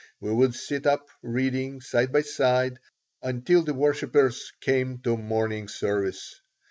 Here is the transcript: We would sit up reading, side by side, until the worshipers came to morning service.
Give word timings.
We 0.19 0.33
would 0.33 0.55
sit 0.55 0.87
up 0.87 1.09
reading, 1.21 1.79
side 1.79 2.11
by 2.11 2.23
side, 2.23 2.79
until 3.21 3.61
the 3.61 3.75
worshipers 3.75 4.51
came 4.59 4.97
to 5.03 5.15
morning 5.15 5.67
service. 5.67 6.41